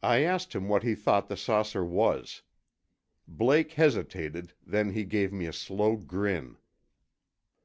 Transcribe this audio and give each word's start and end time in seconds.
I 0.00 0.20
asked 0.22 0.52
him 0.54 0.68
what 0.68 0.84
he 0.84 0.94
thought 0.94 1.26
the 1.26 1.36
saucer 1.36 1.84
was. 1.84 2.42
Blake 3.26 3.72
hesitated, 3.72 4.52
then 4.64 4.90
he 4.92 5.04
gave 5.04 5.32
me 5.32 5.46
a 5.46 5.52
slow 5.52 5.96
grin. 5.96 6.56